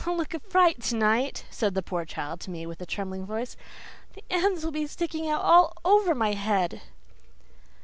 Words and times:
"I'll 0.03 0.13
look 0.17 0.33
like 0.33 0.43
a 0.43 0.49
fright 0.49 0.81
tonight," 0.81 1.45
said 1.51 1.75
the 1.75 1.83
poor 1.83 2.05
child 2.05 2.39
to 2.39 2.49
me 2.49 2.65
with 2.65 2.83
trembling 2.87 3.23
voice. 3.23 3.55
"The 4.13 4.23
ends 4.31 4.63
will 4.65 4.71
be 4.71 4.87
sticking 4.87 5.29
out 5.29 5.43
all 5.43 5.73
over 5.85 6.15
my 6.15 6.31
head." 6.33 6.81